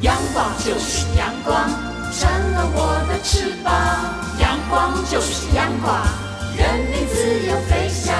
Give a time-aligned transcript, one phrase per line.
[0.00, 1.70] 阳光就是阳光，
[2.12, 3.72] 成了我的翅膀。
[4.38, 5.96] 阳光就是阳光，
[6.54, 8.14] 任你自由飞翔。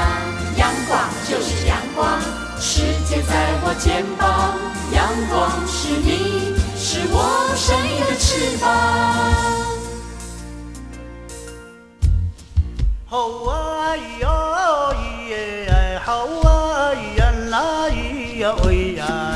[0.56, 2.18] 阳光就是阳光，
[2.58, 4.56] 世界在我肩膀。
[4.90, 8.64] 阳光是你，是我生命的翅膀。
[13.04, 14.29] 好啊咿呀
[14.95, 19.36] 咿耶，好啊咿呀那咿呀喂呀，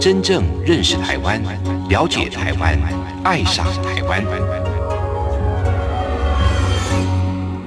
[0.00, 1.38] 真正认识台湾，
[1.90, 2.74] 了解台湾，
[3.22, 4.24] 爱上台湾。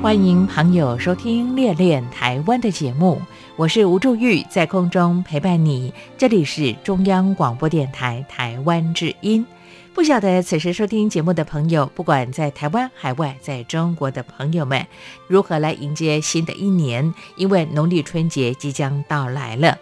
[0.01, 3.21] 欢迎朋友收听《恋恋台湾》的节目，
[3.55, 5.93] 我是吴祝玉，在空中陪伴你。
[6.17, 9.45] 这里是中央广播电台台湾之音。
[9.93, 14.87] 不晓得此时收听节目的朋友，不管在台湾、海外，在中国的朋友们，
[15.27, 17.13] 如何来迎接新的一年？
[17.35, 19.77] 因为农历春节即将到来了。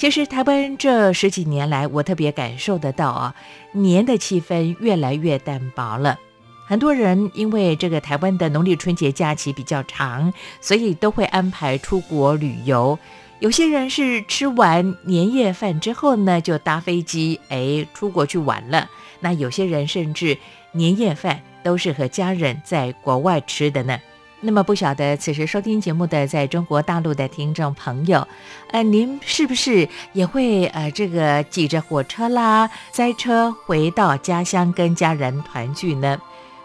[0.00, 3.34] 其实台湾这十几年来，我特别感受得到啊，
[3.72, 6.18] 年的气氛越来越淡薄了。
[6.66, 12.98] 很多人因为这个台湾的农历春节假期比较长，所以都会安排出国旅游。
[13.40, 18.88] 有些人是吃完年夜饭之后呢，就搭飞机哎出国去玩了。
[19.20, 20.38] 那有些人甚至
[20.72, 24.00] 年夜饭都是和家人在国外吃的呢。
[24.42, 28.26] 那么不晓得此时收听节目的在中国大陆的听众朋友，
[28.70, 36.18] 呃，您是不是也会呃这个挤着火车啦、塞车回到家乡跟家人团聚呢？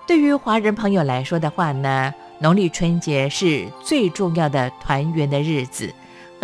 [0.07, 5.93] 对于华人朋友来说的话呢，农历春节是最重要的团圆的日子。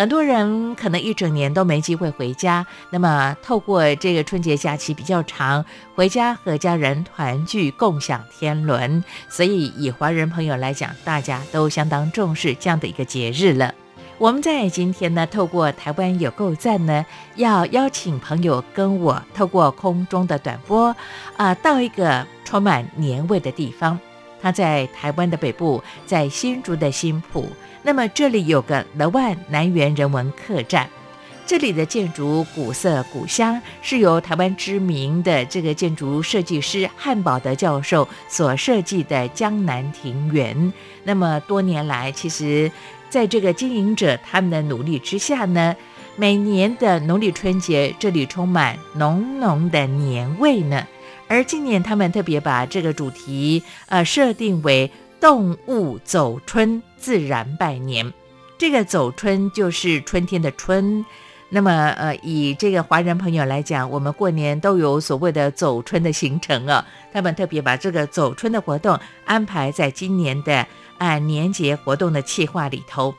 [0.01, 5.63] 很多人可能一整年都没机会回家，那么透过这个春节假期比较长，
[5.93, 9.03] 回家和家人团聚，共享天伦。
[9.29, 13.75] 所以以华人朋友来讲，大家都相当重视这样的一个节日了。
[14.17, 20.95] 我们在今天呢，透过台湾有够赞呢，要邀请朋友跟我透过空中的短波
[21.37, 23.99] 啊，到一个充满年味的地方。
[24.41, 27.47] 它在台湾的北部，在新竹的新埔。
[27.83, 30.87] 那么这里有个乐万南园人文客栈，
[31.47, 40.71] 这里的建筑古色古香，是由台湾知名的这个建筑设计师汉堡德教授所设计的江南庭园。
[41.03, 42.71] 那么多年来，其实
[43.09, 45.75] 在这个经营者他们的努力之下呢，
[46.15, 50.85] 每年的农历春节，这里充满浓浓的年味呢。
[51.27, 54.91] 而今年他们特别把这个主题呃设定为。
[55.21, 58.13] 动物走春，自然拜年。
[58.57, 61.03] 这个走春就是春天的春。
[61.49, 66.85] 那么，呃，以这个华人朋友来讲，我们过年都有所谓的走春的行程啊。
[67.11, 70.65] 他们特别把这个走春的活动安排在今年的
[70.99, 73.13] 按年节活动的计划里头。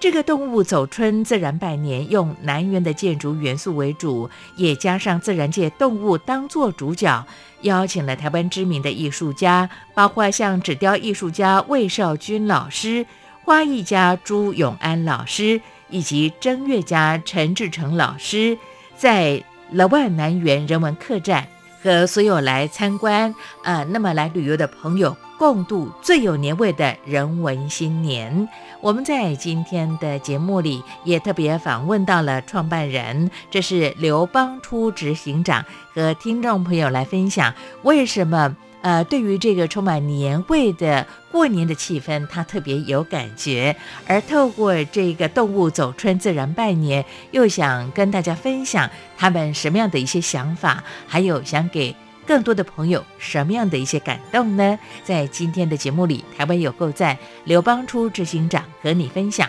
[0.00, 7.26] 这个动物走春自然拜年，用南园的建筑元素为主，也加上自然界动物当做主角，
[7.62, 13.04] 邀请了台湾知名的艺术家，包括像纸雕艺术家魏少军老师、
[13.44, 15.60] 花艺家朱永安老师，
[15.90, 18.56] 以及正乐家陈志成老师，
[18.96, 19.42] 在
[19.72, 21.48] 乐万南园人文客栈。
[21.82, 28.48] 和所有来参观、呃，那么来旅游的朋友共度最有年味的人文新年。
[28.80, 38.56] 我们在今天的节目里也特别访问到了创办人，这是刘邦初执行长，和听众朋友来分享为什么。
[38.80, 43.76] 呃，对于这个充满年味的过年的气氛，他特别有感觉。
[44.06, 51.94] 而透过这个动物走春自然拜年，又想跟大家分享他们什么样的一些想法，还有想给
[52.26, 54.78] 更多的朋友什么样的一些感动呢？
[55.02, 59.48] 在今天的节目里，台湾有够赞，刘邦初执行长和你分享。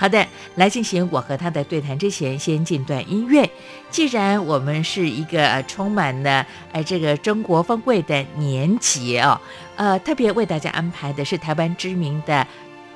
[0.00, 0.24] 好的，
[0.54, 3.50] 来进行我和他的对谈之前，先进段音乐。
[3.90, 9.40] 既然我们是一个充满了哎这个中国风味的年节哦，
[9.74, 12.46] 呃，特别为大家安排的是台湾知名的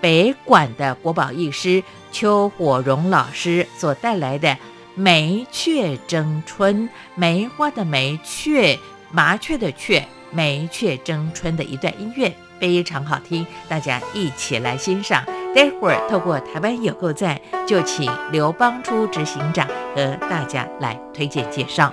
[0.00, 1.82] 北管的国宝艺师
[2.12, 4.48] 邱火荣老师所带来的
[4.94, 8.78] 《梅雀争春》，梅花的梅，雀
[9.10, 15.20] 麻雀的雀，梅雀争春的一段音乐，非常好听，大家一起来欣赏。
[15.52, 17.36] 待会儿透过台湾有够赞，
[17.66, 19.66] 就请刘邦初执行长
[19.96, 21.92] 和大家来推荐介绍。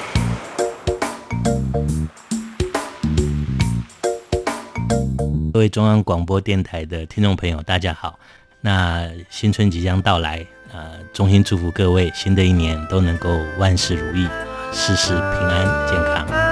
[5.51, 8.17] 各位中央广播电台的听众朋友，大家好！
[8.61, 14.27] 那新春即将到来，呃，衷心祝福各位新的一年都能够万事如意，
[14.71, 16.50] 事事平安健康。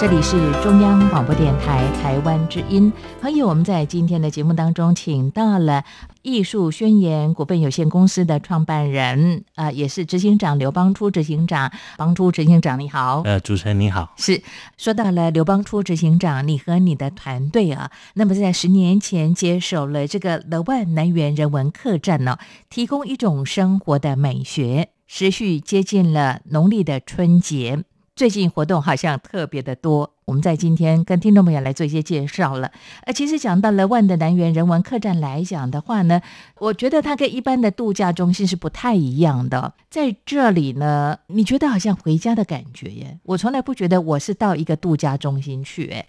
[0.00, 5.84] 这里是中央广播电台台湾之音，朋友，我们在今天的节目当中，请到了
[6.22, 14.42] 艺术宣言股份有限公司的创办人，啊，也是执行长刘邦初执行长，邦初执行长你好，呃，主持人你好，是
[14.78, 22.38] 说到了刘邦初执行长，你和你的团队啊，那么在十年前接手了这个乐万南园人文客栈呢，
[22.70, 27.84] 提供一种生活的美学，持续接近了农历的春节。
[28.20, 32.70] 最近活动好像特别的多，我们在今天跟听众朋友来做一些介绍了。
[33.06, 36.20] 呃，其实讲到了万的南园人文客栈来讲的话呢，
[36.58, 39.72] 我觉得它跟一般的度假中心是不太一样的。
[39.88, 43.18] 在这里呢，你觉得好像回家的感觉耶？
[43.22, 46.06] 我从来不觉得我是到一个度假中心去，哎。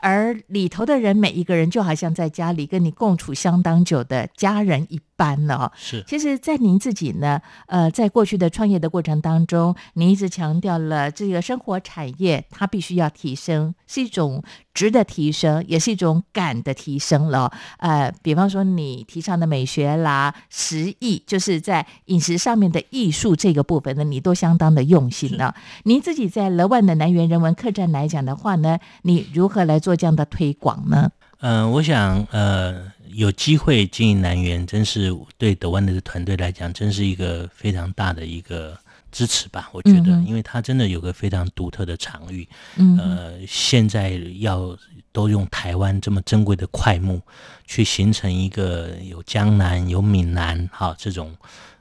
[0.00, 5.72] 而里头的人每一个人就好像在家里跟你共处相当久的家人一般了。
[5.74, 14.42] 是，其实，在您自己呢，呃，在过去的创业的过程当中，您一直强调了这个生活产业它必须要提升，是一种
[14.74, 17.50] 值的提升，也是一种感的提升了。
[17.78, 25.54] 呃，比方说你提倡的美学啦、食艺，就是在饮食上面的艺术这个部分呢，你都相当的用心了。
[25.84, 29.94] 您自己在乐万的南园人文客栈来讲的话呢，你如何来做？
[29.94, 31.12] 这样的推广呢？
[31.38, 38.76] 嗯，我想，呃，有机会经营南园，真是对德湾的团队来讲，真是一个非常大的一个
[39.12, 39.68] 支持吧。
[39.72, 42.48] 我觉得，因为它真的有个非常独特的场域。
[42.76, 44.76] 嗯，呃，现在要
[45.12, 47.20] 都用台湾这么珍贵的块木
[47.66, 51.36] 去形成一个有江南有闽南哈这种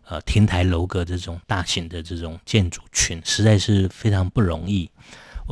[0.08, 4.90] 呃亭台楼阁这种大型的这种建筑群，实在是非常不容易。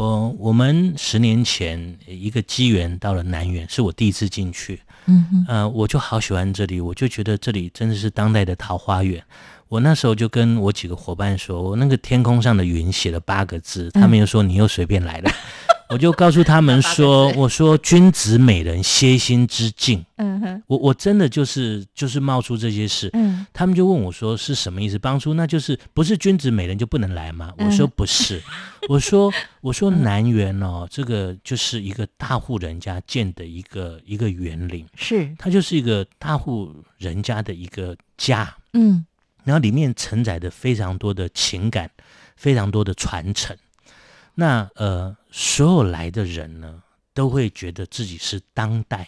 [0.01, 4.81] 我我们十年前一个机缘到了南园，是我第一次进去。
[5.05, 9.23] 嗯呃，我就好喜欢这里，我就觉得这里真的是当代的桃花源。
[9.71, 15.31] 我那时候就跟我几个伙伴说，我那个天空上的云写了八个字，他们又说你又随便来了。
[15.87, 23.09] 我就告诉他们说：“我说君子美人歇心之境。”嗯哼，我我真的就是就是冒出这些事。
[23.13, 27.53] 嗯，他们就问我说：“是什么意思？”当初那就是不是君子美人就不能来吗？
[27.57, 28.41] 我说不是，
[28.89, 39.05] 我说 我说南园哦，这个就是一个大户人家建的一个一个园林，是它就是一个大户人家的一个家，嗯，
[39.43, 41.89] 然后里面承载着非常多的情感，
[42.35, 43.57] 非常多的传承。
[44.35, 46.81] 那呃，所有来的人呢，
[47.13, 49.07] 都会觉得自己是当代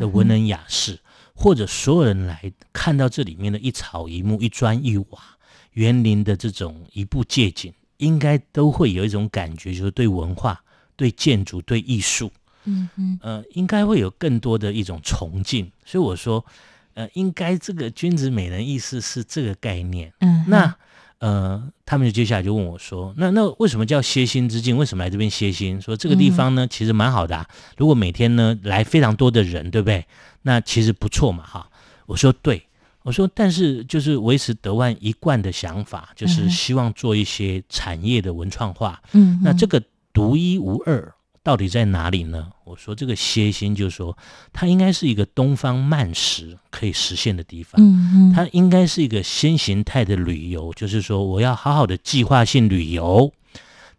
[0.00, 0.98] 的文人雅士，
[1.34, 5.20] 或者所有人来看到这里面的一草一木、一砖一瓦、
[5.72, 10.60] 园林的这种一步借景，应该都会有一种感觉，就是对文化、
[10.96, 12.30] 对建筑、对艺术，
[12.64, 15.70] 嗯嗯，呃，应该会有更多的一种崇敬。
[15.84, 16.44] 所以我说，
[16.96, 20.12] 呃，应该这个君子美人意思是这个概念。
[20.18, 20.74] 嗯，那。
[21.18, 24.76] 呃，他们就接下来就问我说：“那那为什么叫歇心之境？
[24.76, 25.80] 为什么来这边歇心？
[25.80, 27.34] 说这个地方呢，其实蛮好的。
[27.34, 27.48] 啊。
[27.78, 30.04] 如果每天呢来非常多的人，对不对？
[30.42, 31.70] 那其实不错嘛，哈。”
[32.04, 32.66] 我说：“对。”
[33.02, 39.00] 我说：“但是就是维持德万一贯的想法，就是希望做一些产业的文创化。
[39.12, 41.10] 嗯，那这个独一无二。”
[41.46, 42.50] 到底在哪里呢？
[42.64, 44.18] 我说这个歇心，就是说
[44.52, 47.80] 它应该是一个东方慢食可以实现的地方。
[47.80, 53.32] 嗯嗯，它应该是一个新形态的旅游，就是说我要好好的计划性旅游。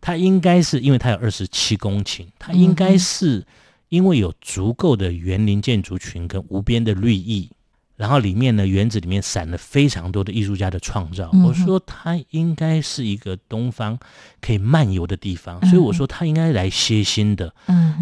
[0.01, 3.45] 它应该是因为它有二十七公顷，它应该是
[3.87, 7.49] 因为有足够的园林建筑群跟无边的绿意。
[7.97, 11.29] 然后里面呢，园子里面散了非常多的艺术家的创造。
[11.43, 13.97] 我说它应该是一个东方
[14.39, 17.51] 可以漫游的地方，所以我说它应该来歇心的，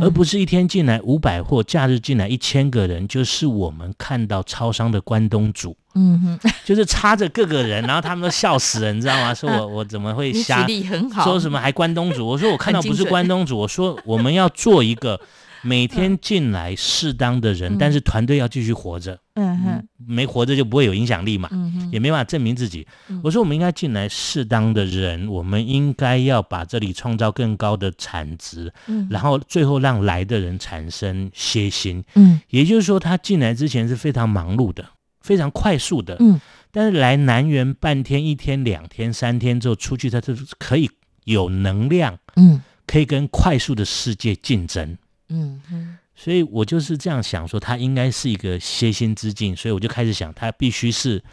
[0.01, 9.33] 而不是一天进来五百或假日进来一千个人，就是我们看到超商的关东煮，嗯哼，就是插着各个人，然后他们都笑死了，你知道吗？
[9.35, 10.67] 说我我怎么会瞎
[11.23, 12.27] 说什么还关东煮？
[12.27, 15.19] 我说我看到不是关东煮，我说我们要做一个。
[15.61, 19.17] 每天进来适当的人，但是团队要继续活着。
[19.35, 21.49] 嗯哼，没活着就不会有影响力嘛。
[21.91, 22.87] 也没办法证明自己。
[23.23, 28.73] 我说我们应该进来适当的人，我们应该要把这里创造更高的产值。
[28.87, 32.03] 嗯，然后最后让来的人产生歇心。
[32.15, 34.85] 嗯，也就是说他进来之前是非常忙碌的，
[35.21, 36.17] 非常快速的。
[36.19, 36.39] 嗯，
[36.71, 40.89] 但是来南园半天、一天、两天、三天之后出去，他就可以
[41.25, 42.17] 有能量。
[42.37, 44.97] 嗯，可以跟快速的世界竞争。
[45.29, 51.23] 嗯哼，所以我就是这样想说，它应该是一个歇心之境，所以我就开始想，它必须是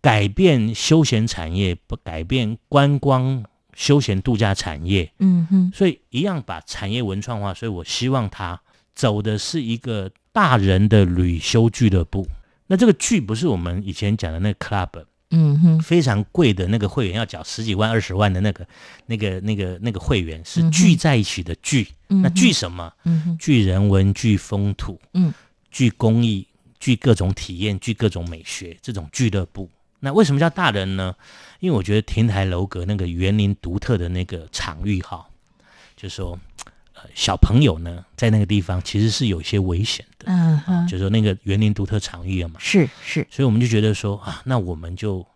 [0.00, 3.42] 改变休闲产业，不改变观光
[3.74, 5.10] 休闲度假产业。
[5.18, 8.60] 嗯哼，所以一样把产业文创化，所以我希望它
[8.94, 12.26] 走的是一个大人的旅休俱乐部。
[12.66, 15.04] 那这个剧不是我们以前讲的那个 club。
[15.30, 18.66] 嗯哼，非常贵的那个会员要缴十几万、二十万的那个、
[19.06, 22.92] 那个、那个、那个会员是聚在一起的聚，那聚什么？
[23.38, 25.32] 聚人文、聚风土，嗯，
[25.70, 26.46] 聚公益、
[26.80, 29.68] 聚各种体验、聚各种美学，这种俱乐部。
[30.00, 31.14] 那为什么叫大人呢？
[31.60, 35.26] 因为我觉得亭台楼阁那个园林独特的那个场域哈，
[35.96, 36.38] 就说。
[37.14, 45.26] 小朋友呢，在那个地方其实是有一些危险的，嗯哼，就是说那个园林独特场域嘛，是是，所以我们就觉得说啊，那我们就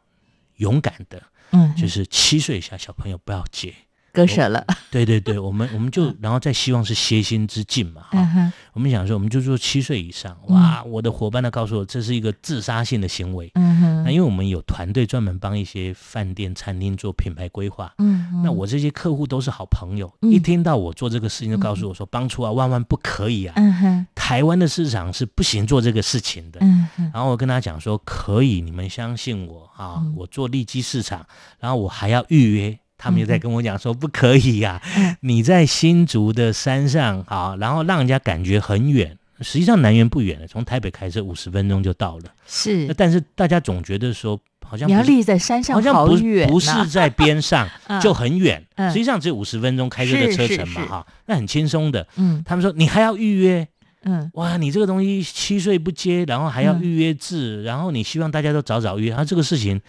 [0.56, 3.74] 勇敢的，嗯，就是七岁以下小朋友不要接。
[4.12, 31.26] 割舍了，对对对， 我们我们就然后再希望是歇心之境嘛，哈，我们想说我们就说七岁以上，哇，我的伙伴呢告诉我这是一个自杀性的行为，嗯哼，那因为我们有团队专门帮一些饭店餐厅做品牌规划，嗯，那我这些客户都是好朋友，一听到我做这个事情就告诉我说，帮出啊万万不可以啊，嗯哼，台湾的市场是不行做这个事情的，嗯哼，然后我跟他讲说可以，你们相信我啊，我做利基市场，
[31.58, 32.78] 然后我还要预约。
[33.02, 34.80] 他们又在跟我讲说不可以呀，
[35.22, 42.24] 你在新竹的山上啊，然后让人家感觉很远，实际上南园不远了，从台北开车五十分钟就到了。
[42.46, 47.68] 是，但是大家总觉得说好像你要立在山上，好像不远，不是在边上
[48.00, 52.06] 就很远，实际上只有五十分钟开车的车程嘛，哈，那很轻松的。
[52.14, 53.66] 嗯，他们说你还要预约，
[54.04, 59.80] 嗯，哇，你这个东西七岁不接，然后还要预约制，然后你希望大家都早早约，他这个事情。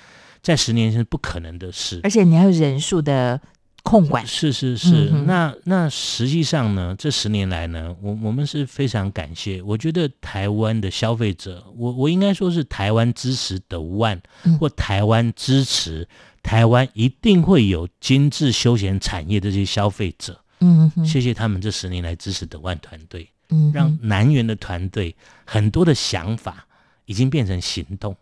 [0.44, 3.40] 在十年是不可能的事，而且你还有人数的
[3.82, 4.28] 控管。
[4.28, 9.62] 是是是，那那实际上呢，这十年来呢，我我们是非常感谢。
[9.62, 14.22] 我觉得台湾的消费者，我我应该说是台湾支持的万，
[14.60, 16.06] 或台湾支持
[16.44, 20.38] 台湾一定会有精致休闲产业的这些消费者。
[20.60, 26.68] 嗯，谢谢他们这十年来支持德万团队，嗯，让南园的团队很多的想法
[27.06, 28.14] 已经变成行动。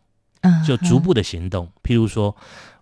[0.66, 2.36] 就逐步的行动，譬如说，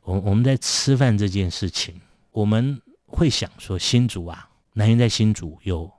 [0.04, 1.96] 我我们在吃饭这件事情，
[2.32, 5.92] 我们会想说，新竹啊，南园在新竹有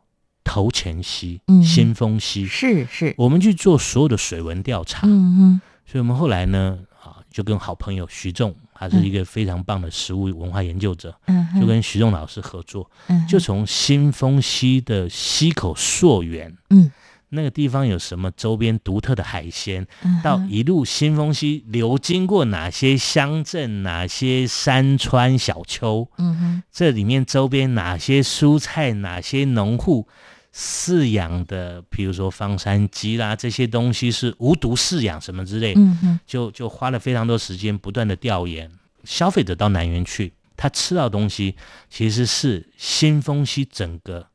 [0.43, 16.91] 头前溪、新丰溪，是是，我们去做所有的水文调查，嗯嗯，所以我们后来呢，啊，就跟好朋友徐仲，他是一个非常棒的食物文化研究者，嗯，就跟徐仲老师合作，嗯，就从新丰溪的溪口溯源，嗯。
[17.31, 19.87] 那个地方有什么周边独特的海鲜？
[20.23, 26.09] 到一路新丰溪流经过哪些乡镇、哪些山川小丘？
[26.19, 30.09] 嗯哼，这里面周边哪些蔬菜、哪些农户
[30.53, 35.75] 饲养的，比如说方山鸡啦，这些东西是无毒饲养什么之类？
[35.77, 38.71] 嗯哼，就就花了非常多时间，不断的调研。
[39.05, 41.55] 消费者到南园去，他吃到东西
[41.89, 44.27] 其实是新丰溪整个。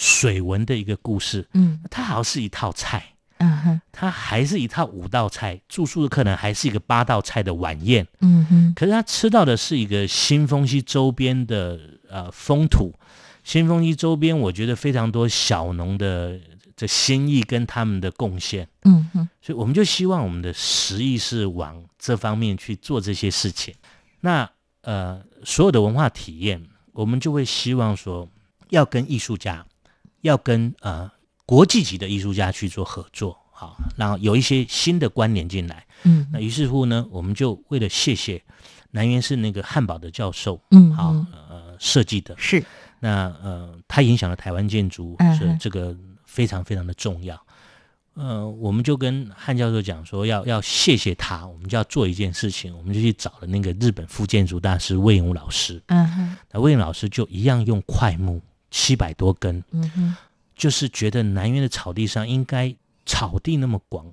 [0.00, 3.04] 水文的一个故事，嗯，它好像是一套菜，
[3.36, 11.78] 嗯哼，它还是一套五道菜，住宿的客人还是一个八道菜的晚宴，嗯哼，可是他吃到的是一个新丰溪周边的
[12.08, 12.94] 呃风土，
[13.44, 16.40] 新丰溪周边我觉得非常多小农的
[16.74, 23.74] 这心意跟他们的贡献，嗯哼，所以我们就希望我们的实意是往这方面去做这些事情，
[24.20, 28.26] 那呃所有的文化体验，我们就会希望说
[28.70, 29.66] 要跟艺术家。
[30.22, 31.10] 要跟呃
[31.46, 38.42] 国际级的艺术家去做合作，好，然后有一些新的关联进来，嗯，那于是乎呢，我们就为了谢谢
[38.92, 41.10] 南园是那个汉堡的教授，嗯，好，
[41.48, 42.62] 呃，设计的，是，
[43.00, 47.40] 那呃，他影响了台湾建筑，是这个非常非常的重要，
[48.14, 58.40] 呃，我们就跟汉教授讲说，要要谢谢他，我们就要做一件事情，我们就去找了那个日本副建筑大师魏永老师，嗯哼，那魏永老师就一样用快木。
[58.70, 60.16] 七百多根，嗯哼，
[60.54, 64.12] 就是觉得南园的草地上应该草地那么广，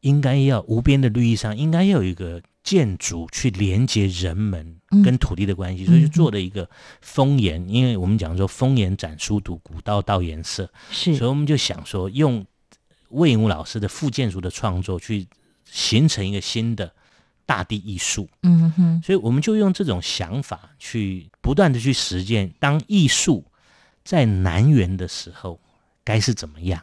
[0.00, 6.68] 应该要无边的绿意上应该要有一个建筑去连接人们跟土地的关系，所以就做了一个
[7.02, 12.46] 风岩，因为我们讲说风岩展书读古道道颜色，是，所以我们就想说用
[13.10, 15.26] 魏武老师的副建筑的创作去
[15.64, 16.92] 形成一个新的
[17.44, 23.44] 大地艺术，嗯哼，所以我们就用这种想法去不断的去实践，当艺术。
[24.08, 25.60] 在南园的时候，
[26.02, 26.82] 该是怎么样？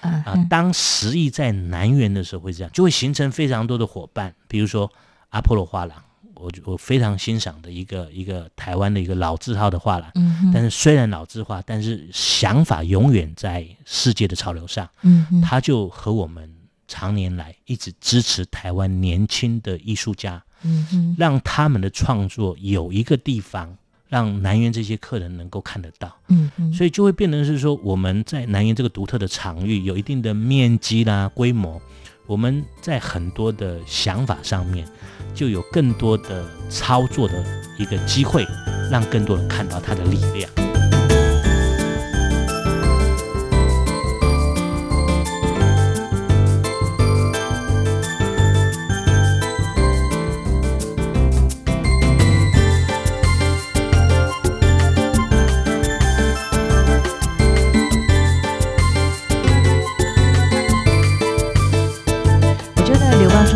[0.00, 4.34] 啊，当十亿在南园的时候会这样，就会形成非常多的伙伴。
[4.48, 4.90] 比如说
[5.28, 5.96] 阿波罗画廊，
[6.34, 10.10] 我我非常欣赏的一个一个台湾的一个老字号的画廊。
[10.16, 14.90] 嗯但是虽然老字号，但是想法永远在世界的潮流上。
[15.02, 16.52] 嗯他就和我们
[16.88, 20.42] 常年来一直支持台湾年轻的艺术家。
[20.64, 23.78] 嗯让他们的创作有一个地方。
[24.14, 31.82] 让南园这些客人能够看得到，嗯嗯，所以就会变成是说，我们在南园这个独特的场域有一定的面积啦、规模，
[32.28, 34.86] 我们在很多的想法上面
[35.34, 37.44] 就有更多的操作的
[37.76, 38.46] 一个机会，
[38.88, 40.63] 让更多人看到它的力量。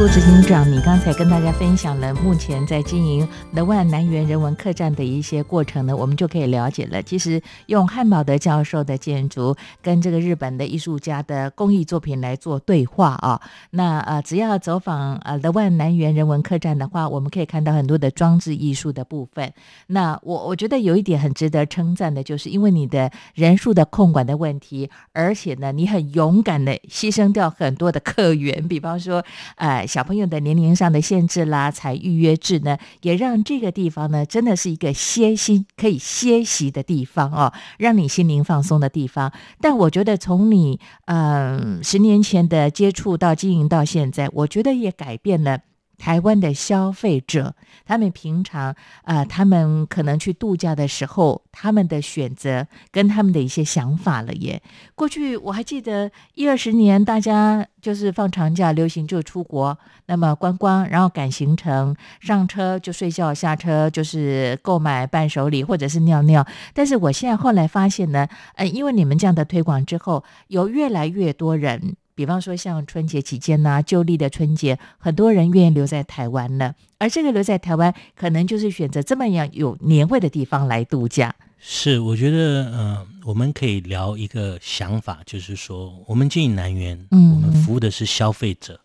[0.07, 7.03] 执行长，你刚才跟大家分享了目前在经营乐万南园人文客栈的一些过程呢，我们就可以了解了。
[7.03, 19.53] 其实用汉堡德教授的建筑跟这个日本的艺术家的工艺作品来做对话啊，那呃，只要走访呃乐万南园人文客栈的话，我们可以看到很多的装置艺术的部分。
[19.89, 29.25] 那我我觉得有一点很值得称赞的，就是因为你的人数的控管的问题，而且呢，你很勇敢的牺牲掉很多的客源，比方说
[29.57, 29.88] 呃。
[29.89, 39.33] 小朋友的年龄上的限制啦，才预约制呢，也让这个地方呢，真的是一个歇息可以歇息的地方哦，让你心灵放松的地方。
[39.61, 45.59] 但我觉得从你嗯十年前的接触到经营到现在，我觉得也改变了
[45.99, 54.63] 台湾的消费者，他们平常呃，他们可能去度假的时候，他们的选择跟他们的一些想法了耶。
[54.95, 66.47] 过去我还记得一二十年，大家就是放长假流行就出国，那么观光，然后赶行程，上车就睡觉，下车就是购买伴手礼或者是尿尿。
[66.73, 71.97] 但是我现在后来发现呢，呃，因为你们这样的推广之后，有越来越多人。
[72.19, 76.75] 比方说，像春节期间呐，旧历的春节，很多人愿意留在台湾呢。
[76.99, 81.33] 而这个留在台湾，可能就是选择这么样有年味的地方来度假。
[81.61, 88.81] 是，我觉得，呃，我们可以聊一个想法，就是说，我们经营南园，嗯，我们服务的是消费者，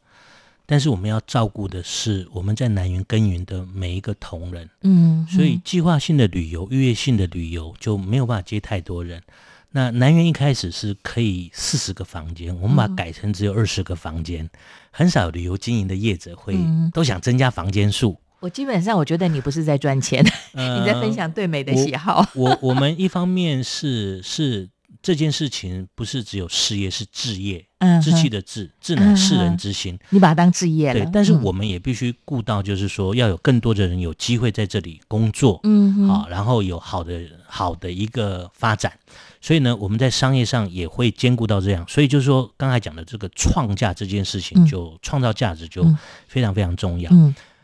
[0.67, 9.23] 但是我们要照顾的是我们在南园耕耘的每一个同仁，嗯，所以计划性的旅游、预约性的旅游就没有办法接太多人。
[9.75, 14.47] 那南园一开始是可以四十个房间，我们把改成只有二十个房间，
[14.91, 16.55] 很少旅游经营的业者会
[16.93, 18.15] 都想增加房间数。
[18.39, 22.23] 我基本上我觉得你不是在赚钱， 你在分享对美的喜好。
[22.35, 24.69] 我我们一方面是是
[25.01, 29.97] 这件事情不是只有事业，是置业，嗯志气的志，智能世人之心。
[30.11, 31.09] 你把它当置业了，对。
[31.11, 38.93] 但是我们也必须顾到，就是说要有更多的人有机会在这里工作，嗯，好，然后有好的好的一个发展。
[39.43, 45.85] 所以呢，我们在商业上也会兼顾到这样，所以就是说，刚才讲的这个创价这件事情，就创造价值就
[46.29, 47.11] 非常非常重要。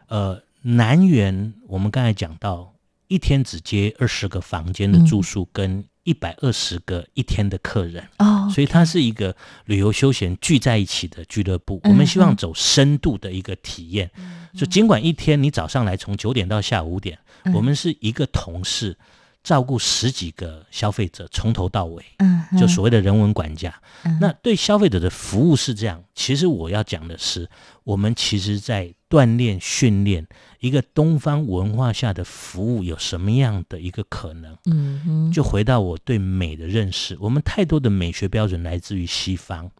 [0.07, 2.73] 呃，南园我们刚才讲到，
[3.07, 11.79] 一天只接二十个房间的住宿，跟一百二十个一天的客人，哦，所以它是一个旅游休闲聚在一起的俱乐部。
[11.85, 14.11] 我们希望走深度的一个体验，
[14.53, 17.17] 就尽管一天你早上来从九点到下午五点，
[17.53, 18.97] 我们是一个同事。
[19.41, 23.81] 照顾十几个消费者，从头到尾，嗯，就所谓的人文管家。
[24.19, 26.03] 那对消费者的服务是这样。
[26.13, 27.49] 其实我要讲的是，
[27.83, 30.27] 我们其实在锻炼、训练
[30.59, 34.57] 一个东方文化下的服务有什么样的一个可能。
[34.65, 39.71] 嗯哼，就回到我对美的认识，我们太多的美学标准来自于西方。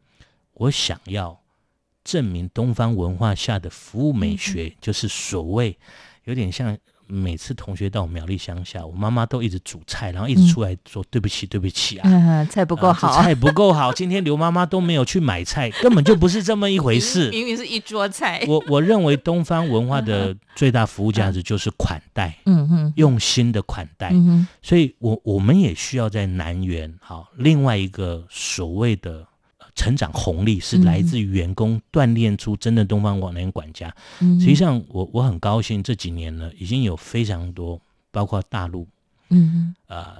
[0.54, 1.41] 我想要
[2.04, 5.78] 证明东方文化下的服务美学，就是所谓
[6.24, 6.78] 有点像。
[7.12, 13.91] 每次同学到苗栗乡下，我妈妈都一直煮菜，然后一直出来说对不起，对不起啊， 菜不够好，菜不够好。
[13.91, 17.30] 今天刘妈妈都没有去买菜， 根本就不是这么一回事。
[17.32, 18.45] 明明是一桌菜。
[18.48, 24.10] 我我认为东方文化的 最大服务价值就是款待，嗯嗯，用心的款待。
[24.13, 29.26] 嗯所以，我我们也需要在南园，好，另外一个所谓的。
[29.80, 33.96] 成长红利是来自于员工锻炼出真的东方网联管家。
[34.20, 37.80] 实际上，我我很高兴这几年呢，已经有非常多，
[38.12, 38.86] 包括大陆，
[39.30, 40.18] 嗯，呃，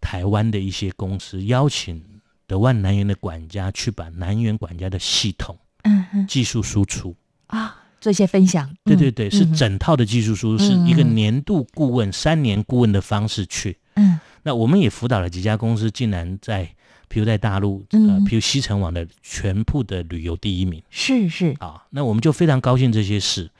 [0.00, 2.00] 台湾的一些公司邀请
[2.46, 7.16] 德万南园的管家去把南园管家的系统，嗯，技术输出
[7.48, 8.72] 啊，做一些分享。
[8.84, 13.76] 对对对，是整套的技术输出，是一个年度顾问、三年顾问的方式去。
[13.94, 16.76] 嗯，那我们也辅导了几家公司，竟然在。
[17.10, 23.50] 比如在大陆，呃，比如西城网的全部的旅游第一名，是是啊，那我们就非常高兴这些事，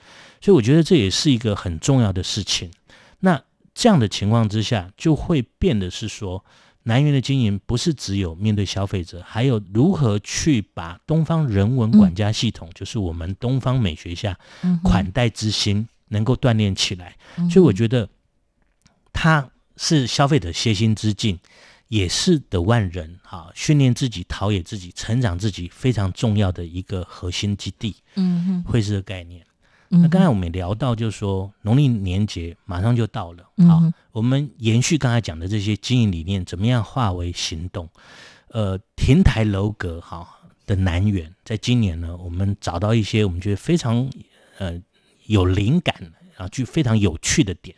[0.40, 2.70] 所以我觉得这也是一个很重要的事情。
[3.18, 3.42] 那
[3.74, 6.44] 这样的情况之下，就会变得是说，
[6.84, 14.38] 南园的经营不是只有面对消费者，还有如何去把东方人文管家系统，就是我们东方美学下
[14.84, 17.16] 款待之心，能够锻炼起来。
[17.50, 18.08] 所以我觉得，
[19.12, 21.40] 它是消费者歇心之境。
[21.90, 27.96] 也是的万人哈，训练自己、陶冶自己、成长自己非常重要的一个核心基地。
[28.14, 29.44] 嗯哼，会是个概念。
[29.88, 37.88] 那刚才我们也聊到，就是说农历年节马上就到了，好，我们延续刚才讲的这些经营理念，怎么样化为行动？
[38.52, 40.24] 呃，亭台楼阁哈
[40.66, 44.08] 的南园，在今年呢，我们找到一些我们觉得非常
[44.58, 44.80] 呃
[45.26, 47.76] 有灵感啊，就非常有趣的点，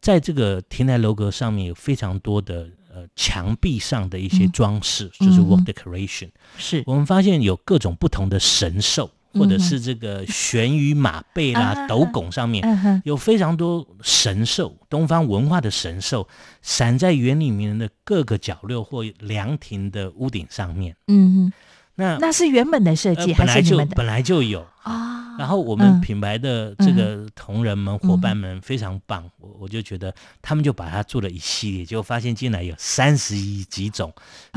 [0.00, 2.70] 在这个亭台楼阁上面有非常多的。
[2.96, 16.26] 呃，墙壁上的一些装饰就是 wall decoration，是我们发现有各种不同的神兽，或者是这个悬于马背啦、斗拱上面有非常多神兽，东方文化的神兽，
[16.62, 20.96] 散在园里面的各个角落或凉亭的屋顶上面。
[21.08, 21.52] 嗯，
[21.96, 23.94] 那那是原本的设计，还是你们的？
[23.94, 25.05] 本来就有啊。
[25.38, 34.12] 然后我们品牌的这个同仁们、伙伴们非常棒，我我就觉得他们就把它做了一系列，结果发现进来有三十几种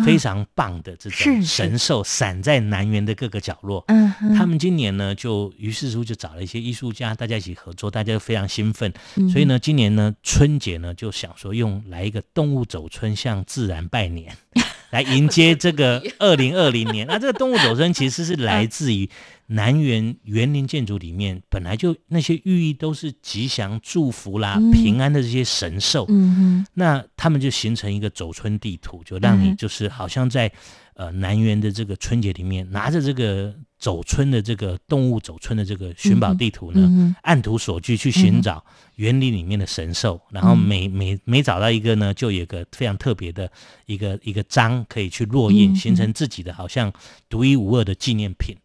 [0.06, 3.84] 非常棒的这种神兽，散在南园的各个角落。
[3.88, 8.92] 嗯，他们今年呢，就于是乎就找了一些艺术家，大家一起合作，大家都非常兴奋。
[9.32, 14.36] 所以呢，今年呢春节呢就想说用来一个动物走春向自然拜年。
[14.92, 17.06] 来迎接这个 二零二零年。
[17.08, 19.10] 那这个动物走春其实是来自于
[19.48, 26.06] 南园园林建筑里面本来就那些寓意都是吉祥、祝福啦、平安的这些神兽。
[26.10, 30.52] 嗯，那他们就形成一个走春地图，就让你就是好像在
[30.96, 33.56] 呃南园的这个春节里面拿着这个。
[33.80, 38.64] 走村的这个动物走村的这个寻宝地图呢，按图索骥去寻找
[38.96, 43.50] 园林里面的神兽，然后每每每找到一个呢，就有个非常特别的
[43.86, 46.92] 一个一个章可以去落印，形成自己的好像
[47.30, 48.56] 独一无二的纪念品。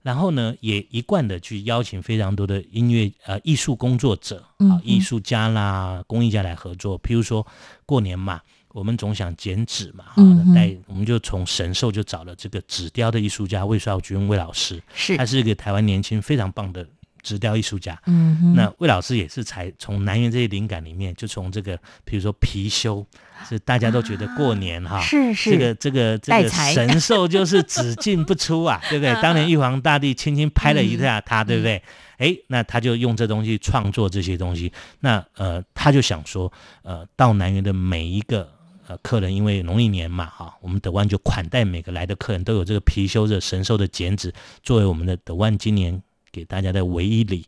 [0.00, 6.98] 然后呢，也一贯的去邀请非常多的音乐呃艺术工作者啊，艺术家啦、工艺家来合作。
[7.02, 7.46] 譬如说
[7.84, 8.40] 过年嘛。
[8.72, 10.22] 我们总想剪纸嘛，哈，
[10.54, 16.86] 带我们就从神兽就找了这个纸雕的艺术家魏少军魏老师，是，他是一个台湾年轻非常棒的
[17.22, 18.00] 纸雕艺术家。
[18.06, 23.04] 嗯，那魏老师也是才从南园这些灵感里面，就从这个比如说貔貅，
[23.46, 29.14] 是大家都觉得过年哈，是是，这个这个这个神兽就是只进不出啊， 对不对？
[29.20, 31.82] 当年玉皇大帝轻轻拍了一下他，对不对？
[32.16, 36.50] 哎，那他就用这东西创作这些东西，那呃，他就想说，
[36.82, 38.50] 呃，到南园的每一个。
[38.92, 47.46] 呃，客人因为农历年嘛，哈，我们德万就款待每个来的客人都有这个貔貅的神兽的剪纸，作为我们的德万今年给大家的唯一礼。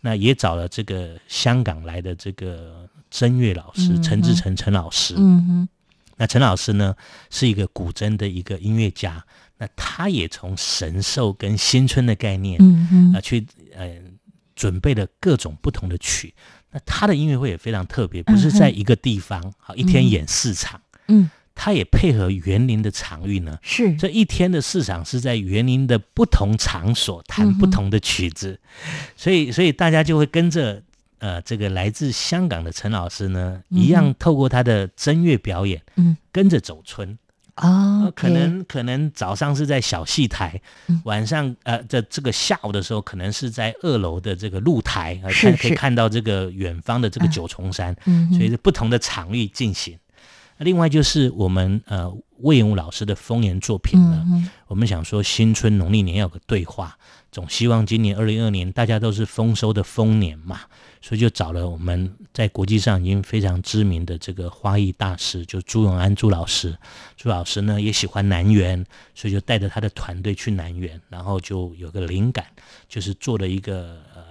[0.00, 5.14] 那也找了这个香港来的这个声乐老师陈志成陈老师。
[5.16, 5.68] 嗯哼。
[6.16, 6.96] 那陈老师呢，
[7.30, 9.24] 是一个古筝的一个音乐家，
[9.58, 13.96] 那他也从神兽跟新春的概念，嗯哼，啊，去呃
[14.56, 16.34] 准备了各种不同的曲。
[16.72, 23.96] 那他的音乐会也非常特别，不是在一个地方，好一天演四场，嗯，他也配合园林的场域呢，是。
[23.96, 28.60] 这一天的市场是在园林的不同场所弹不同的曲子，
[29.16, 30.82] 所以所以大家就会跟着
[31.18, 36.82] 呃这个来自香港的陈老师呢，一样透过他的声乐表演，嗯，跟着走
[37.60, 37.72] 春。
[37.72, 40.60] 哦，可能可能早上是在小戏台，
[41.04, 47.94] 晚上呃，在这个下午的时候，可能是在二楼的这个露台，看可以看到这个远方的这个九重山，
[48.32, 49.98] 所以是不同的场域进行。
[50.58, 54.24] 另外就是我们呃魏延武老师的风言作品呢，
[54.66, 56.98] 我们想说新春农历年要有个对话，
[57.30, 60.60] 总希望今年二零二年大家都是丰收的丰年嘛。
[61.02, 66.76] 所以就找了我们在国际上已经非常知名的这个花艺大师，就朱永安朱老师。
[67.16, 72.44] 朱老师呢也喜欢南园，所以就带着他的团队去南园，然后就有个灵感，
[72.86, 74.22] 就是做了一个呃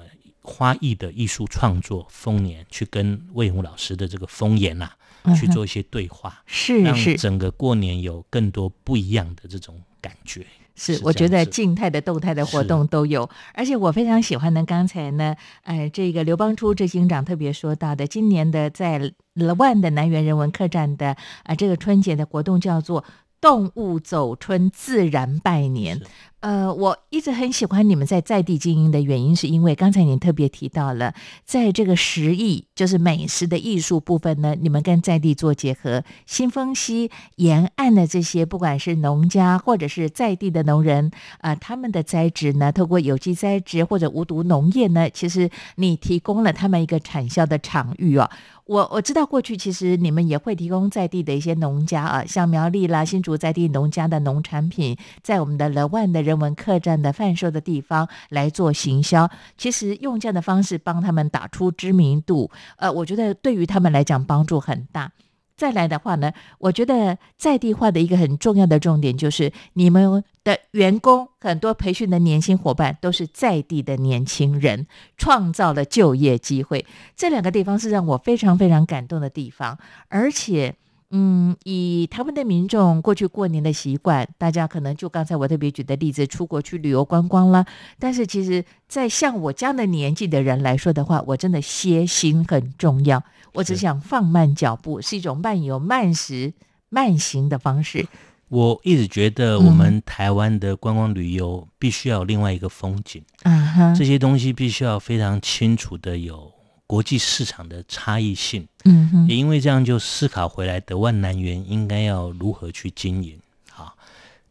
[0.43, 4.91] 花艺的艺术创作丰年，去跟魏武老师的这个丰年呐
[5.35, 10.45] 去做一些对话，是让整个过年有更多不一样的这种感觉。
[10.79, 14.63] 是，我觉得静态的、动态的活动都有，而且我非常喜欢呢。
[14.65, 23.03] 刚才呢，呃，这个刘邦初执行长特别说到的，今年的在乐万的南园人文客栈的啊，这个春节的活动叫做
[23.41, 25.99] “动物走春，自然拜年”。
[26.41, 36.01] 呃，我一直很喜欢你们在在地经营的原因，是因为刚才您特别提到了，在这个食艺，就是美食的艺术部分呢，你们跟在地做结合。
[36.25, 48.29] 新丰溪沿岸的这些，不管是农家或者是在地的农人，啊，他们的栽植呢，透过有机栽植或者无毒农业呢，其实你提供了他们一个产销的场域哦。
[48.65, 56.28] 我我知道过去其实你们也会提供在地的一些农家啊，像苗栗啦、新竹在地农家的农产品，在我们的乐万的。
[56.29, 65.11] 人文客栈的贩售的地方来做行销，其实用这样的方式帮他们打出知名度，呃，我觉得对于他们来讲帮助很大。
[65.57, 74.87] 再来的话呢，我觉得在地化的一个很重要的重点就是你们的员工很多培训的年轻伙伴都是在地的年轻人，
[75.17, 76.85] 创造了就业机会。
[77.17, 80.75] 这两个地方是让我非常非常感动的地方，而且。
[81.11, 87.65] 嗯，以他们的民众过去过年的习惯，大家可能就刚才我特别举的例子，出国去旅游观光了。
[87.97, 93.23] 但是其实，在像我这样的年纪的人来说的话，我真的歇心很重要。
[93.53, 96.53] 我只想放慢脚步，是一种慢游、慢食、
[96.89, 98.05] 慢行的方式。
[98.49, 103.23] 我一直觉得，我们台湾的观光旅游必须要有另外一个风景。
[103.43, 106.51] 嗯哼，这些东西必须要非常清楚的有。
[106.89, 113.39] 国际市场的差异性，嗯哼，也因为这样就思考回来，德万南园应该要如何去经营。
[113.75, 113.93] 啊，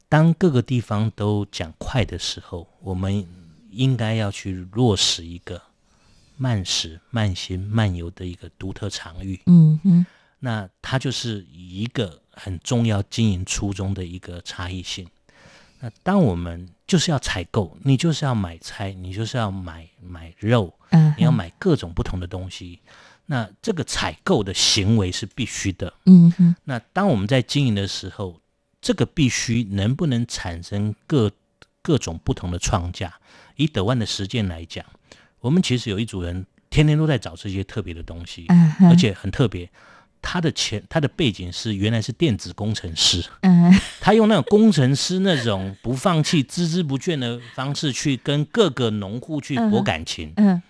[0.08, 3.26] 当各个地方都讲快的时候，我们
[3.72, 5.60] 应该要去落实一个
[6.36, 9.40] 慢食、慢行、慢游的一个独特场域。
[9.46, 10.06] 嗯哼，
[10.38, 15.08] 那它就是一个很重要经营初衷的一个差异性。
[15.80, 20.74] 那当我们就是要采购，你就是要买菜，你就是要买买肉。
[20.90, 22.80] 嗯，你要买各种不同的东西，
[23.26, 25.92] 那这个采购的行为是必须的。
[26.06, 28.40] 嗯哼，那当我们在经营的时候，
[28.80, 31.30] 这个必须能不能产生各
[31.82, 33.20] 各种不同的创价？
[33.56, 34.82] 以德万的实践来讲，
[35.40, 38.46] 我们其实有一组人天天都在找这些特别的东西，
[38.88, 39.70] 而且很特别。
[40.30, 50.62] 他的前他的背景是原来是电子工程师，嗯，他用那种工程师那种不放弃、孜孜不倦的方式去跟各个农户去博感情，嗯，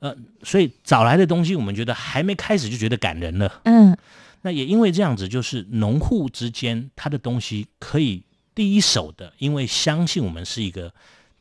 [0.00, 3.96] 呃，所以找来的东西，我们觉得还没开始就觉得感人了，嗯。
[4.42, 10.92] 那也因为这样子，就是农户之间他的东西可以第一手的，因为相信我们是一个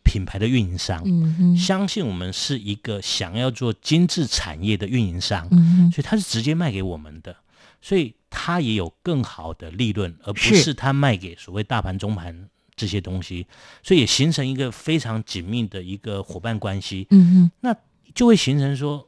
[0.04, 7.36] 品牌的运营商，嗯相信我们是一个想要做精致产业的运营商，嗯所以他是直接卖给我们的，
[7.82, 10.74] 所以他也有更好的利润，而不是。
[10.74, 13.48] 他卖给所谓大盘中盘这些东西，
[13.84, 17.76] 所以也形成一个非常紧密的一个伙伴关系，嗯那
[18.14, 19.08] 就会形成说。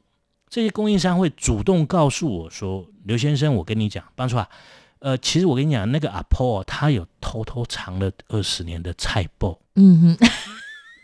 [0.51, 4.49] 这些供应商会主动告诉我说：“刘先生，我跟你讲，帮助啊，
[4.97, 10.27] 呃，其实我跟你讲，那个阿婆他有偷偷藏了二十年的菜包，嗯哼，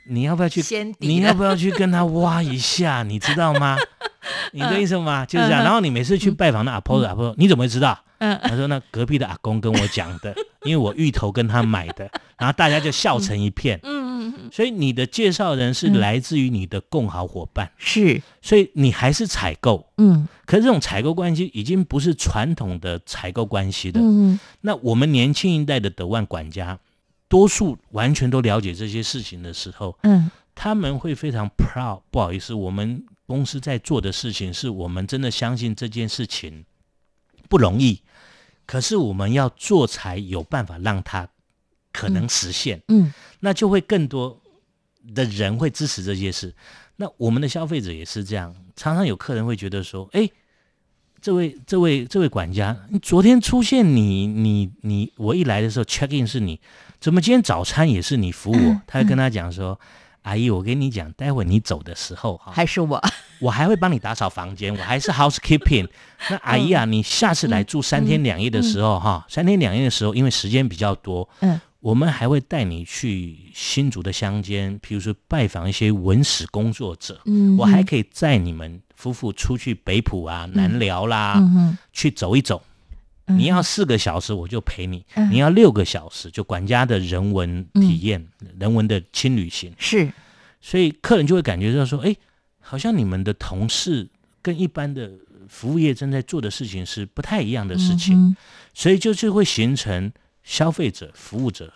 [0.08, 0.62] 你要不要去？
[1.00, 3.04] 你要不要去跟他挖一下？
[3.04, 3.78] 你知道吗？
[4.54, 5.26] 你的意思吗？
[5.26, 5.64] 就是这样。
[5.64, 8.00] 然后你每次去拜访那阿婆的阿婆，你怎么会知道？
[8.20, 13.80] 嗯，他说那隔壁的阿公跟我讲的， 因为我芋头跟他买的，然后大家就笑成一片。
[13.84, 14.06] 嗯。”
[14.52, 26.78] 所以你的介绍人是来自于你的共好伙伴，是，所以你还是采购，嗯，可是这种采购关系已经不是传统的采购关系的，嗯，那我们年轻一代的德万管家，
[27.28, 36.66] 多数完全都了解这些事情的时候，嗯，他们会非常 proud，不好意思，我们公司在做的事情是我们真的相信这件事情
[37.50, 38.02] 不容易，
[38.66, 41.30] 可是我们要做才有办法让它。
[41.98, 44.42] 可能实现，嗯，那就会更多
[45.14, 46.54] 的人会支持这些事。
[46.98, 50.30] 那我们的消费者也是这样，常常有客人会觉得说：“哎，
[51.22, 56.60] 这位、这位、这位管家，你昨天出现，你、你、你，我一来的时候 check in 是你，
[57.06, 59.80] 怎么今天早餐也是你服务我？”他会跟他讲说
[60.26, 63.00] ：“阿姨，我跟你讲，待会你走的时候哈，还是我，
[63.38, 65.88] 我还会帮你打扫房间，我还是 housekeeping。
[66.32, 77.22] 那阿姨啊，你下次来住三天两夜的时候哈，三天两夜的时候，因为时间比较多，嗯。”我们还会带你去新竹的乡间，比如说拜访一些文史工作者。
[77.26, 81.40] 嗯，我还可以载你们夫妇出去北浦啊、南寮啦，
[81.94, 82.60] 去走一走。
[83.28, 88.28] 你要四个小时，我就陪你；你要六个小时，就管家的人文体验、
[88.60, 89.74] 人文的轻旅行。
[89.78, 90.12] 是，
[90.62, 92.16] 所以客人就会感觉到说：“哎，
[92.60, 94.08] 好像你们的同事
[94.42, 95.12] 跟一般的
[95.48, 98.36] 服务业正在做的事情是不太一样的事情。”
[98.74, 100.12] 所以就是会形成。
[100.48, 101.74] 消费者、服务者、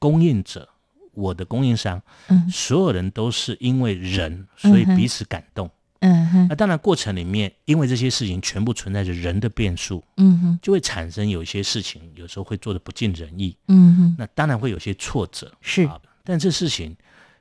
[0.00, 0.68] 供应者，
[1.12, 5.70] 我的供应商，嗯，所有人都是因为人，所以彼此感动，
[6.00, 6.46] 嗯哼。
[6.48, 14.14] 那当然，过程里面，因为这些事情全部存在着人的变数，嗯哼，就会产生有一些事情，有时候会做的不尽人意，嗯哼。
[14.18, 15.88] 那当然会有些挫折，是。
[16.24, 16.96] 但这事情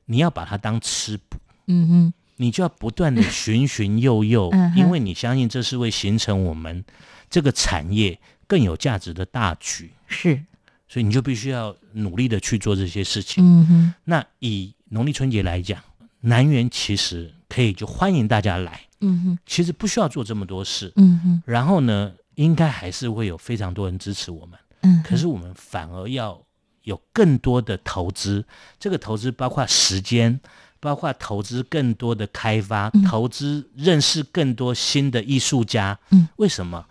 [0.05, 6.83] 你要把它当吃补，嗯哼，你就要不断的循循诱诱， 因为你相信这是会形成我们
[7.29, 10.41] 这个产业更有价值的大局，是。
[10.87, 13.43] 所以你就必须要努力的去做这些事情。
[13.45, 13.93] 嗯哼。
[14.05, 15.79] 那以农历春节来讲，
[16.21, 18.81] 南园其实可以就欢迎大家来。
[19.01, 19.39] 嗯哼。
[19.45, 20.91] 其实不需要做这么多事。
[20.95, 21.43] 嗯哼。
[21.45, 24.59] 然后呢，应该还是会有非常多人支持我们。
[24.81, 25.01] 嗯。
[25.03, 26.41] 可是我们反而要
[26.83, 28.45] 有更多的投资，
[28.79, 30.39] 这个投资包括时间，
[30.79, 35.99] 包括投资更多的开发，投资认识更多新的艺术家。
[36.11, 36.27] 嗯。
[36.37, 36.85] 为什么？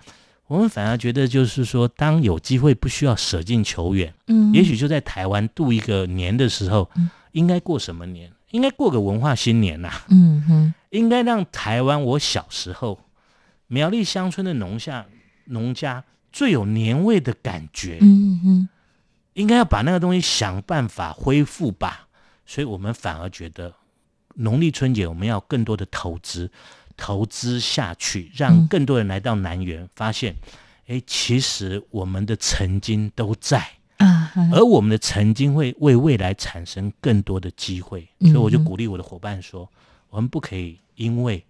[0.46, 6.88] 我们反而觉得，就是说，当有机会不需要舍近求远，嗯，也许就在台湾度一个年的时候，
[7.32, 8.32] 应该过什么年？
[8.50, 13.00] 应该过个文化新年呐，嗯哼，应该让台湾我小时候
[13.66, 15.06] 苗栗乡村的农下
[15.44, 18.68] 农家最有年味的感觉，嗯哼，
[19.34, 22.08] 应该要把那个东西想办法恢复吧。
[22.46, 23.74] 所以我们反而觉得，
[24.36, 26.50] 农历春节我们要更多的投资。
[27.00, 30.34] 投资下去，让更多人来到南园，发现，
[30.88, 33.64] 哎，其实我们的曾经都在，
[34.52, 39.68] 而我们的曾经会为未来产生更多的机会，所以我就鼓励我的伙伴说，
[40.10, 41.44] 我们不可以因为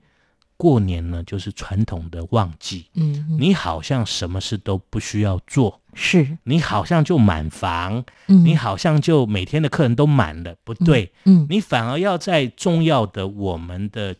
[0.56, 6.38] 过年呢就是传统的旺季，嗯，你好像什么事都不需要做，是。
[6.44, 14.16] 你好像就满房，你好像就每天的客人都满了，不对，嗯，你反而要在重要的我们的。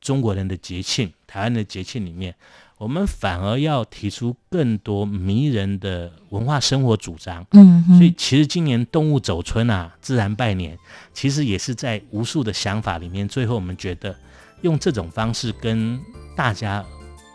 [0.00, 2.32] 中国人的节庆，台湾的节庆里面，
[2.78, 7.44] 我们反而要提出更多迷人的文化生活主张。
[7.50, 10.78] 嗯，所以其实今年动物走春啊，自然拜年，
[11.12, 14.14] 其实也是在无数的想法里面，最后我们觉得
[14.62, 16.00] 用这种方式跟
[16.36, 16.84] 大家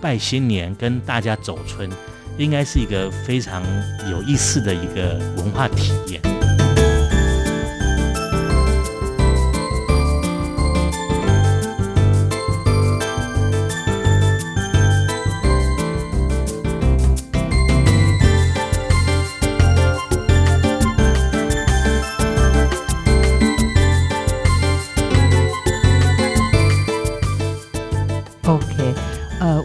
[0.02, 1.90] 拜新年跟大家走春，
[2.38, 3.62] 应该是一个非常
[4.10, 6.43] 有意思的一个文化体验。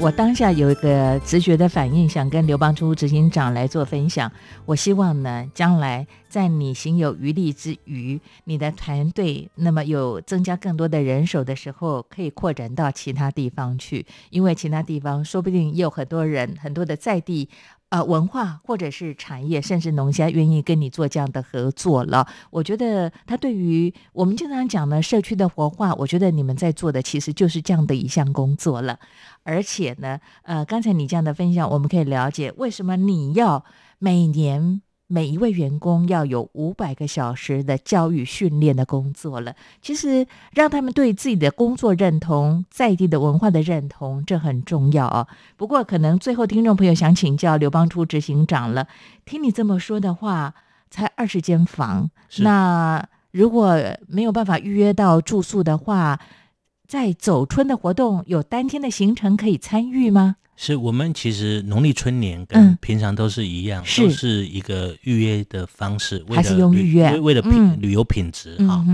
[0.00, 4.30] 我当下有一个直觉的反应，想跟刘邦初执行长来做分享。
[4.64, 17.48] 我希望呢，将来在你行有余力之余，你的团队那么有增加更多的人手的时候，可以扩展到其他地方去，因为其他地方说不定也有很多人，很多的在地。
[17.90, 22.26] 呃，文化或者是产业，甚至农家愿意跟你做这样的合作了。
[22.50, 28.98] 我觉得他对于我们经常讲呢社区的活化，我觉得你们在做的其实就是这样的一项工作了。
[29.42, 33.64] 而且呢，呃，刚才你这样的分享，我们可以了解为什么你要
[33.98, 34.82] 每年。
[35.08, 39.56] 每一位员工要有五百个小时的教育训练的工作了。
[39.82, 45.26] 其实让他们对自己的工作认同、在地的文化的认同，这很重要哦。
[45.56, 48.86] 不过，可能最后听众朋友想请教刘邦初执行长了。
[49.24, 50.54] 听你这么说的话，
[50.90, 56.20] 才二十间房，那如果没有办法预约到住宿的话，
[56.86, 60.36] 在走春的活动有单天的行程可以参与吗？
[60.60, 67.16] 是我们其实农历春年跟平常都是一样，都是一个预约的方式，还是用预约？
[67.20, 68.84] 为了品旅游品质啊。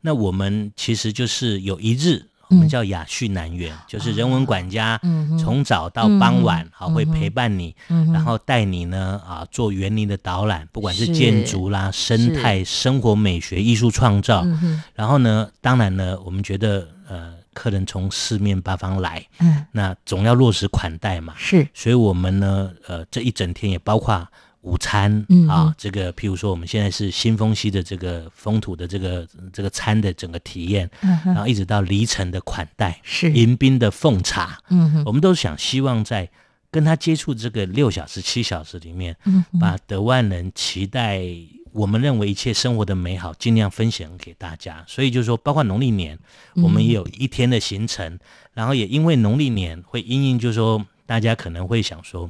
[0.00, 4.98] 那我们其实就是有一日，我们叫雅叙南园，就是人文管家
[5.38, 14.46] 从早到傍晚，好会陪伴你，然后带你呢啊做园林的导览，不管是建筑啦、生态、生活美学、艺术创造，
[14.94, 17.39] 然后呢，当然呢，我们觉得呃。
[17.52, 24.26] 客人从四面八方来，嗯，那总要落实款待嘛，是，所以我们呢，呃，这一整天也包括
[24.62, 30.88] 午餐啊，这个譬如说我们现在是新丰溪的这个风土的这个这个餐的整个体验，
[31.24, 33.32] 然后一直到离城的款待，是。
[33.32, 36.30] 迎宾的奉茶，嗯，我们都想希望在
[36.70, 41.24] 跟他接触这个六小时七小时里面，嗯，把德万人期待。
[41.72, 44.84] 我们认为一切生活的美好，尽量分享给大家。
[44.88, 46.18] 所以就是说，包括农历年，
[46.56, 48.18] 我们也有一天的行程。
[48.52, 52.28] 然后也因为农历年会因应，就是说大家可能会想说，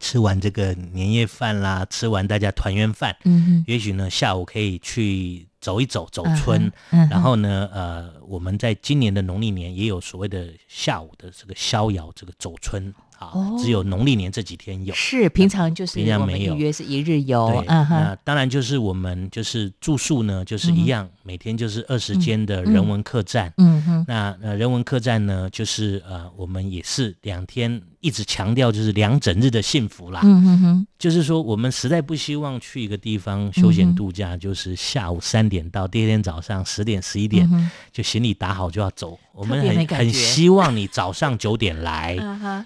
[0.00, 6.70] 吃完这个年夜饭啦，吃完大家团圆饭，嗯，也许呢下午可以去走一走，走村。
[6.90, 12.92] 然后呢，呃，我们在今年的农历年也有所谓的下午的这个逍遥，这个走村。
[13.18, 27.82] 好，只有农历年这几天有，是平常就是平常没有约是一日游，那当然就是我们就是住宿呢，就是一样，每天就是二十间的人文客栈，嗯哼，那呃人文客栈呢，就是呃我们也是两天。
[28.06, 37.50] 一直强调就是两整日的幸福啦，嗯哼哼，就是说我们实在不希望去一个地方休闲度假，就是下午三点到第二天早上十点十一点
[37.90, 42.14] 就行李打好就要走，我们很很希望你早上九点来，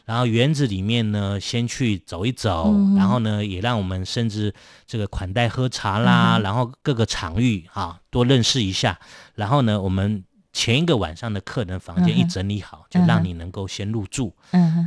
[0.05, 4.53] 然后园子里面呢先去走一走，然后呢也让我们甚至
[4.87, 8.99] 这个款待喝茶啦，然后各个场域啊多认识一下，
[9.35, 10.23] 然后呢我们。
[10.53, 14.35] 前一个晚上的客人房间一整理好，就让你能够先入住。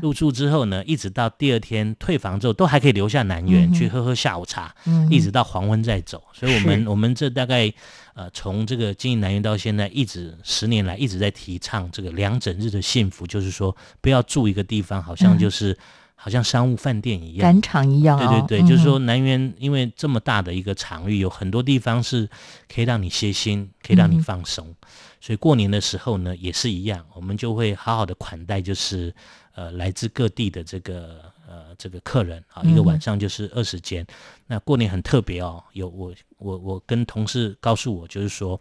[0.01, 4.75] 入住之后呢，一直到第二天退房之后，都还可以留下南园去喝喝下午茶，
[5.09, 6.21] 一直到黄昏再走。
[6.33, 7.71] 所以，我们我们这大概
[8.13, 15.77] 呃，从这个经营南园到现在，一直十年来一直在提倡这个两整日的幸福，就是说不要住一个地方，好像就是
[16.23, 18.17] 好像商务饭店一样、赶场一样。
[18.17, 22.29] 对对对，就是说南园因为这么大的一个场域，有很多地方是
[22.73, 24.73] 可以让你歇心，可以让你放松。
[25.19, 29.13] 所以过年的时候呢，也是一样，我们就会好好的款待，就是
[29.53, 34.07] 呃来自各地的这个呃这个客人啊，一个晚上就是二十间。
[34.47, 38.57] 那过年很特别哦，有我我我跟同事告诉我，就是说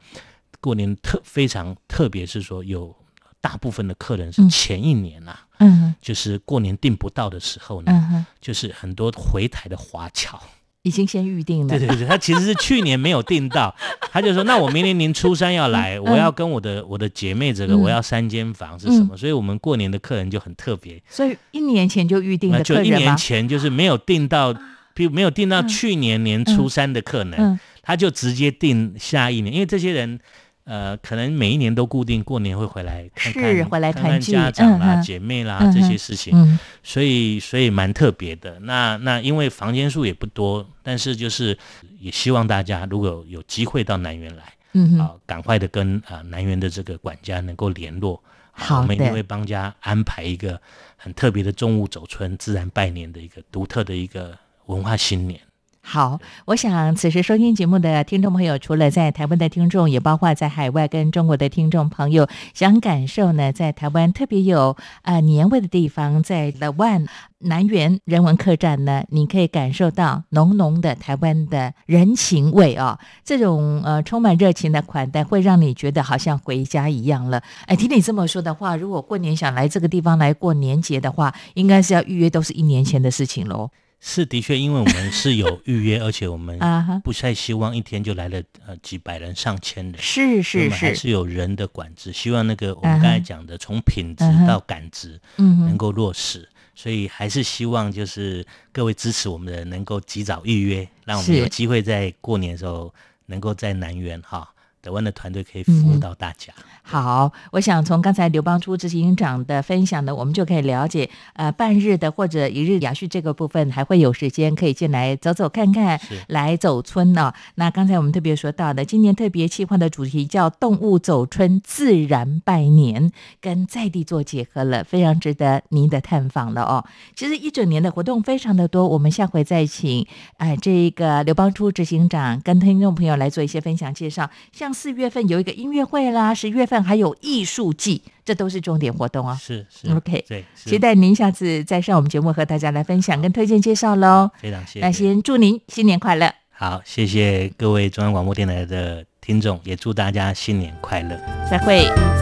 [0.60, 2.92] 过年特非常特别，是说有
[3.40, 10.40] 大部分的客人是前一年呐，嗯，就是过年订不到的时候呢，就是很多回台的华侨。
[10.84, 11.68] 已经先预定了。
[11.68, 13.72] 对对对，他其实是去年没有订到，
[14.10, 21.00] 他就说：“那我明年年初三要来，我要跟我的我的姐妹这个，我要三间房是什么？”所以，我们过年的客人就很特别。
[21.08, 24.52] 所以一年前就预定的就一年前就是没有订到，
[24.92, 30.18] 比如没有订到去年年初三的客人，他就直接订下一年，因为这些人。
[30.64, 38.60] 呃，可能每一年都固定过年会回来看看，回来看家长啦、姐妹啦这些事情，所以所以蛮特别的。
[38.60, 41.58] 那那因为房间数也不多，但是就是
[41.98, 50.60] 也希望大家如果有机会到南园来，嗯，啊，赶快的跟啊南园的这个管家能够联络，好的，我们一定会帮家安排一个
[50.96, 55.40] 很特别的中午走村、自然拜年的一个独特的一个文化新年。
[55.84, 67.08] 好，我想此时收听节目的听众朋友，除了在台湾的听众，也包括在海外跟中国的听众朋友，想感受呢，在台湾特别有啊年味的地方，在 The One
[67.40, 72.98] 南园人文客栈呢，你可以感受到浓浓的台湾的人情味哦。
[73.24, 77.42] 这种呃充满热情的款待，会让你觉得好像回家一样了。
[77.66, 83.68] 哎，听你这么说的话，如果过年想来这个地方来过年节的话，应该是要预约，都是一年前的事情喽。
[84.04, 86.58] 是的确，因为我们是有预约，而且我们
[87.04, 89.94] 不太希望一天就来了呃几百人、上千人。
[90.02, 102.92] 是是是，还是有人的管制，希望那个我们刚才讲的从品质到感知能够落实，所以还是希望就是各位支持我们的能够及早预约，让我们有机会在过年的时候
[103.26, 104.51] 能够在南园哈。
[104.82, 106.52] 台湾的团队可以服务到大家。
[106.82, 117.32] 好，我想从刚才刘邦初执行长的分享呢，我们就可以了解，呃，半日的或者一日雅叙这个部分，还会有时间可以进来走走看看，来走村呢。
[117.54, 126.84] 那刚才我们特别说到的，今年特别企划的主题叫“动物走春，自然拜年”，跟在地做结合了，非常值得您的探访了哦。
[127.14, 130.04] 其实一整年的活动非常的多，我们下回再请
[130.38, 134.71] 哎这个刘邦初执行长跟听众朋友来做一些分享介绍，像。
[134.72, 139.34] 四月份有一个音乐会啦，十月份还有艺术季，这都是重点活动啊。
[139.34, 144.30] 是是，OK，对，期待您下次再上我们节目和大家来分享跟推荐介绍喽。
[144.40, 144.80] 非常谢谢。
[144.80, 146.32] 那先祝您新年快乐。
[146.50, 151.20] 好，谢谢各位中央广播电台的听众，也祝大家新年快乐。
[151.50, 152.21] 再会。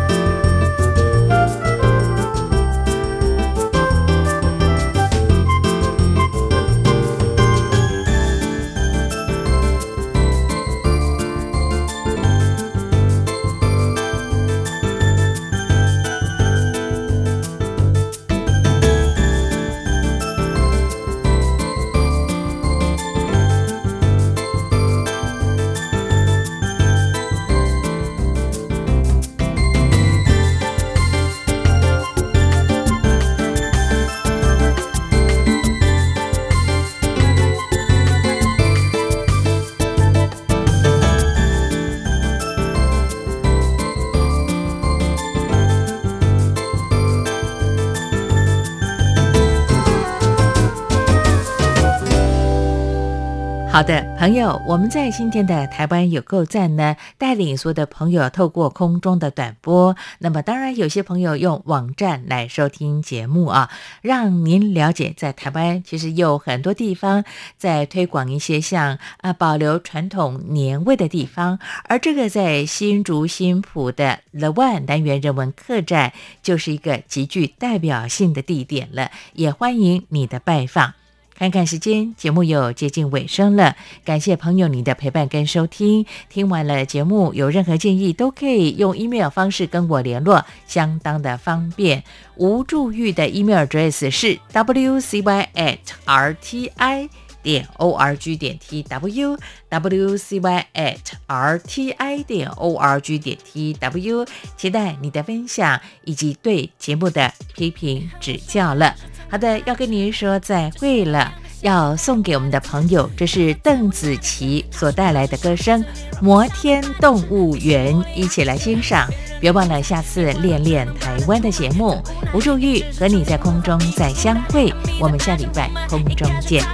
[53.81, 63.71] 好的，朋友，我们在今天的台湾有够赞呢，带领所有的朋友透过空中的短波，那么当然有些朋友用网站来收听节目啊，
[64.03, 67.25] 让您了解在台湾其实有很多地方
[67.57, 76.13] 在推广一些像啊保留传统年味的地方，而这个在新竹新浦的 The One 单元人文客栈
[76.43, 81.00] 就是一个极具代表性的地点了，也欢迎你的拜访。
[81.41, 83.75] 看看时间，节目又接近尾声了。
[84.05, 86.05] 感谢朋友你的陪伴跟收听。
[86.29, 92.05] 听完了节目，有任何建议都可以用 email 方式跟我联络，相当的方便。
[92.37, 97.09] 吴祝玉的 email address 是 wcy at rti
[97.43, 99.39] 点 org 点 tw
[99.71, 104.27] wcy at rti 点 org 点 tw。
[104.57, 108.95] 期待你的分享以及对节目的批评指教了。
[109.29, 111.33] 好的，要跟您说再会了。
[111.63, 115.85] 要送给我们的朋友，这是邓紫棋所带来的歌声
[116.23, 119.07] 《摩天动物园》，一起来欣赏。
[119.39, 122.03] 别忘了下次练练台湾的节目。
[122.33, 126.65] 吴祝玉和你在空中再相会，我们下礼拜空中见。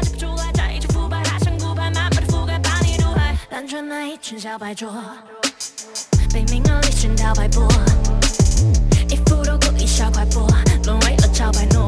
[10.84, 11.86] 沦为了招牌诺，